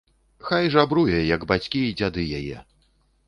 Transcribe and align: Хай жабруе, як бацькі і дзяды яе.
Хай 0.45 0.69
жабруе, 0.75 1.19
як 1.35 1.45
бацькі 1.53 1.81
і 1.89 1.93
дзяды 1.99 2.25
яе. 2.41 2.57